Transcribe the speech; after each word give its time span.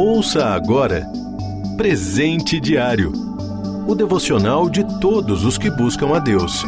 Ouça 0.00 0.44
agora 0.44 1.10
Presente 1.76 2.60
Diário 2.60 3.10
o 3.84 3.96
devocional 3.96 4.70
de 4.70 4.84
todos 5.00 5.44
os 5.44 5.58
que 5.58 5.68
buscam 5.72 6.14
a 6.14 6.20
Deus. 6.20 6.62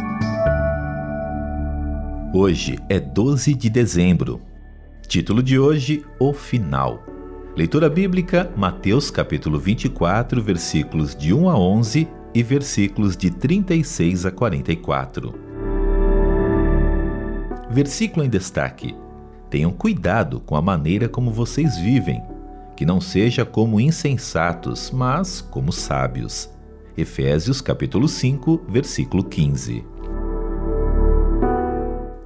Hoje 2.35 2.77
é 2.89 2.99
12 2.99 3.55
de 3.55 3.71
dezembro. 3.71 4.41
Título 5.07 5.45
de 5.45 5.61
hoje: 5.61 6.05
O 6.19 6.33
Final. 6.33 7.05
Leitura 7.57 7.89
bíblica: 7.89 8.51
Mateus 8.57 9.13
capítulo 9.13 9.61
24, 9.61 10.43
versículos 10.43 11.15
de 11.15 11.33
1 11.33 11.49
a 11.49 11.57
11 11.57 12.09
e 12.35 12.43
versículos 12.43 13.17
de 13.17 13.31
36 13.31 14.27
a 14.27 14.33
44. 14.33 15.33
Versículo 17.71 18.27
em 18.27 18.29
destaque: 18.29 18.97
Tenham 19.49 19.71
cuidado 19.71 20.41
com 20.41 20.57
a 20.57 20.63
maneira 20.63 21.09
como 21.09 21.31
vocês 21.31 21.79
vivem, 21.79 22.21
que 22.81 22.87
não 22.87 22.99
seja 22.99 23.45
como 23.45 23.79
insensatos, 23.79 24.91
mas 24.91 25.43
como 25.43 25.71
sábios 25.71 26.49
Efésios 26.97 27.61
capítulo 27.61 28.09
5, 28.09 28.63
versículo 28.67 29.23
15. 29.23 29.85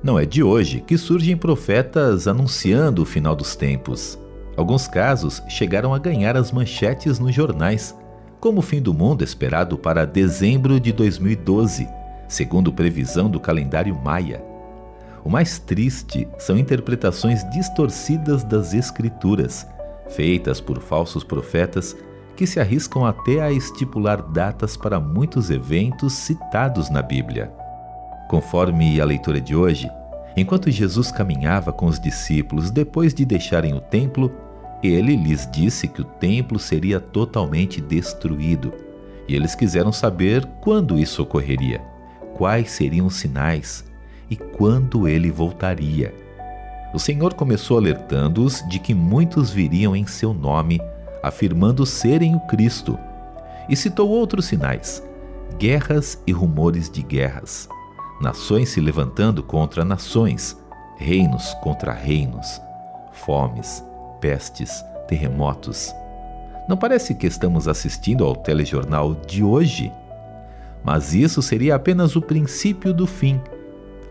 Não 0.01 0.17
é 0.17 0.25
de 0.25 0.45
hoje 0.45 0.81
que 0.81 0.97
surgem 0.97 1.37
profetas 1.37 2.29
anunciando 2.29 3.03
o 3.03 3.05
final 3.05 3.35
dos 3.35 3.57
tempos. 3.57 4.17
Alguns 4.57 4.87
casos 4.87 5.43
chegaram 5.49 5.93
a 5.93 5.99
ganhar 5.99 6.37
as 6.37 6.53
manchetes 6.53 7.19
nos 7.19 7.35
jornais, 7.35 7.93
como 8.39 8.61
o 8.61 8.63
fim 8.63 8.81
do 8.81 8.95
mundo 8.95 9.25
esperado 9.25 9.77
para 9.77 10.07
dezembro 10.07 10.79
de 10.79 10.93
2012, 10.93 11.89
segundo 12.29 12.73
previsão 12.73 13.29
do 13.29 13.41
calendário 13.41 13.93
Maia. 13.97 14.41
O 15.25 15.29
mais 15.29 15.59
triste 15.59 16.29
são 16.39 16.57
interpretações 16.57 17.43
distorcidas 17.51 18.45
das 18.45 18.73
Escrituras, 18.73 19.67
feitas 20.09 20.61
por 20.61 20.81
falsos 20.81 21.25
profetas 21.25 21.97
que 22.37 22.47
se 22.47 22.59
arriscam 22.59 23.05
até 23.05 23.41
a 23.41 23.53
estipular 23.53 24.21
datas 24.23 24.77
para 24.77 24.99
muitos 24.99 25.51
eventos 25.51 26.13
citados 26.15 26.91
na 26.91 27.01
Bíblia. 27.01 27.53
Conforme 28.29 29.01
a 29.01 29.05
leitura 29.05 29.41
de 29.41 29.55
hoje, 29.55 29.89
enquanto 30.37 30.71
Jesus 30.71 31.13
caminhava 31.13 31.73
com 31.73 31.87
os 31.87 32.01
discípulos 32.01 32.71
depois 32.71 33.15
de 33.15 33.25
deixarem 33.25 33.75
o 33.75 33.81
templo, 33.81 34.33
ele 34.83 35.17
lhes 35.17 35.49
disse 35.51 35.87
que 35.87 36.03
o 36.03 36.05
templo 36.05 36.59
seria 36.59 36.99
totalmente 37.01 37.81
destruído, 37.81 38.73
e 39.29 39.35
eles 39.35 39.55
quiseram 39.55 39.93
saber 39.93 40.45
quando 40.61 40.99
isso 40.99 41.23
ocorreria, 41.23 41.81
quais 42.35 42.71
seriam 42.73 43.07
os 43.07 43.15
sinais 43.17 43.85
e 44.29 44.37
quando 44.37 45.09
ele 45.09 45.31
voltaria. 45.31 46.24
O 46.95 46.99
Senhor 46.99 47.35
começou 47.35 47.77
alertando-os 47.77 48.65
de 48.69 48.79
que 48.79 48.95
muitos 48.95 49.51
viriam 49.51 49.97
em 49.97 50.07
seu 50.07 50.33
nome 50.33 50.81
afirmando 51.25 51.87
serem 51.87 52.37
o 52.37 52.41
Cristo, 52.41 52.99
e 53.69 53.75
citou 53.75 54.11
outros 54.11 54.45
sinais: 54.45 55.03
guerras 55.59 56.23
e 56.27 56.33
rumores 56.33 56.91
de 56.91 57.03
guerras, 57.03 57.69
nações 58.21 58.69
se 58.69 58.81
levantando 58.81 59.43
contra 59.43 59.85
nações, 59.85 60.57
reinos 60.97 61.55
contra 61.63 61.93
reinos, 61.93 62.61
fomes, 63.13 63.83
pestes, 64.21 64.85
terremotos. 65.09 65.93
Não 66.69 66.77
parece 66.77 67.15
que 67.15 67.27
estamos 67.27 67.67
assistindo 67.67 68.25
ao 68.25 68.37
telejornal 68.37 69.15
de 69.15 69.43
hoje? 69.43 69.93
Mas 70.83 71.15
isso 71.15 71.43
seria 71.43 71.75
apenas 71.75 72.15
o 72.15 72.23
princípio 72.23 72.93
do 72.93 73.07
fim. 73.07 73.41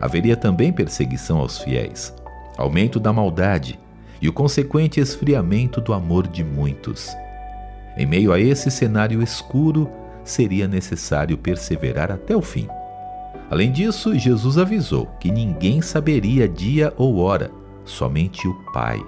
Haveria 0.01 0.35
também 0.35 0.73
perseguição 0.73 1.37
aos 1.37 1.59
fiéis, 1.59 2.13
aumento 2.57 2.99
da 2.99 3.11
maldade, 3.11 3.79
e 4.21 4.29
o 4.29 4.33
consequente 4.33 5.01
esfriamento 5.01 5.81
do 5.81 5.91
amor 5.93 6.27
de 6.27 6.43
muitos. 6.43 7.13
Em 7.97 8.05
meio 8.05 8.31
a 8.31 8.39
esse 8.39 8.71
cenário 8.71 9.21
escuro, 9.21 9.89
seria 10.23 10.65
necessário 10.65 11.37
perseverar 11.37 12.09
até 12.09 12.35
o 12.35 12.41
fim. 12.41 12.67
Além 13.51 13.69
disso, 13.69 14.17
Jesus 14.17 14.57
avisou 14.57 15.07
que 15.19 15.29
ninguém 15.29 15.81
saberia 15.81 16.47
dia 16.47 16.93
ou 16.95 17.17
hora, 17.17 17.51
somente 17.83 18.47
o 18.47 18.53
Pai. 18.71 19.03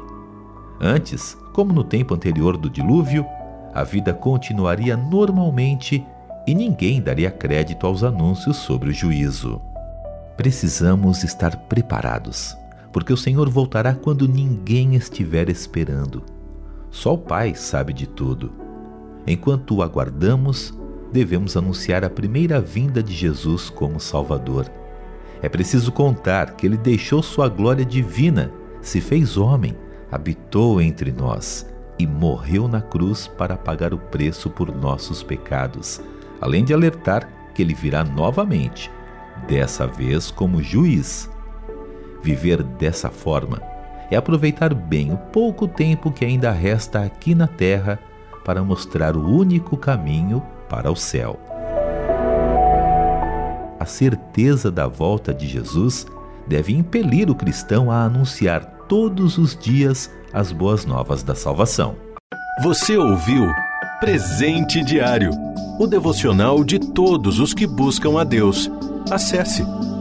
Antes, 0.82 1.38
como 1.54 1.72
no 1.72 1.84
tempo 1.84 2.14
anterior 2.14 2.58
do 2.58 2.70
dilúvio, 2.70 3.26
a 3.74 3.84
vida 3.84 4.14
continuaria 4.14 4.98
normalmente 4.98 6.06
e 6.46 6.54
ninguém 6.54 7.02
daria 7.02 7.32
crédito 7.32 7.88
aos 7.88 8.04
anúncios 8.04 8.58
sobre 8.58 8.90
o 8.90 8.94
juízo. 8.94 9.62
Precisamos 10.36 11.24
estar 11.24 11.56
preparados 11.56 12.58
porque 12.96 13.12
o 13.12 13.18
Senhor 13.18 13.50
voltará 13.50 13.94
quando 13.94 14.26
ninguém 14.26 14.96
estiver 14.96 15.50
esperando. 15.50 16.24
Só 16.90 17.16
o 17.16 17.18
Pai 17.18 17.54
sabe 17.54 17.92
de 17.92 18.08
tudo. 18.08 18.54
Enquanto 19.28 19.76
o 19.76 19.84
aguardamos, 19.84 20.74
devemos 21.12 21.58
anunciar 21.58 22.06
a 22.06 22.10
primeira 22.10 22.62
vinda 22.62 23.04
de 23.04 23.14
Jesus 23.14 23.70
como 23.70 24.00
Salvador. 24.00 24.72
É 25.42 25.50
preciso 25.50 25.92
contar 25.92 26.56
que 26.56 26.66
ele 26.66 26.78
deixou 26.78 27.22
sua 27.22 27.50
glória 27.50 27.84
divina, 27.84 28.50
se 28.82 29.02
fez 29.02 29.36
homem, 29.36 29.76
habitou 30.10 30.80
entre 30.82 31.12
nós 31.12 31.70
e 32.00 32.08
morreu 32.08 32.66
na 32.66 32.80
cruz 32.80 33.28
para 33.28 33.58
pagar 33.58 33.94
o 33.94 33.98
preço 33.98 34.50
por 34.50 34.74
nossos 34.74 35.22
pecados, 35.22 36.00
além 36.40 36.64
de 36.64 36.74
alertar 36.74 37.52
que 37.54 37.62
ele 37.62 37.74
virá 37.74 38.06
novamente, 38.06 38.90
dessa 39.50 39.86
vez 39.86 40.32
como 40.32 40.64
juiz. 40.64 41.30
Viver 42.26 42.64
dessa 42.64 43.12
forma 43.12 43.62
é 44.10 44.16
aproveitar 44.16 44.74
bem 44.74 45.14
o 45.14 45.18
pouco 45.18 45.68
tempo 45.68 46.12
que 46.12 46.26
ainda 46.26 46.52
resta 46.52 47.02
aqui 47.02 47.36
na 47.36 47.46
terra 47.46 48.00
para 48.44 48.64
mostrar 48.64 49.16
o 49.16 49.30
único 49.30 49.78
caminho 49.78 50.42
para 50.68 50.92
o 50.92 50.96
céu. 50.96 51.40
A 53.80 53.86
certeza 53.86 54.72
da 54.72 54.88
volta 54.88 55.32
de 55.36 55.48
Jesus 55.48 56.08
deve 56.48 56.74
impelir 56.74 57.30
o 57.30 57.36
cristão 57.36 57.92
a 57.92 58.02
anunciar 58.02 58.66
todos 58.90 59.38
os 59.38 59.56
dias 59.56 60.10
as 60.34 60.52
boas 60.52 60.84
novas 60.84 61.22
da 61.22 61.36
salvação. 61.36 61.96
Você 62.64 62.98
ouviu 62.98 63.46
Presente 64.00 64.84
Diário 64.84 65.30
o 65.80 65.86
devocional 65.86 66.64
de 66.64 66.80
todos 66.80 67.40
os 67.40 67.54
que 67.54 67.68
buscam 67.68 68.20
a 68.20 68.24
Deus. 68.24 68.68
Acesse 69.12 69.64